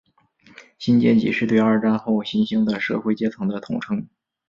[0.79, 4.07] 新阶级是对二战后新兴的社会阶层的统称。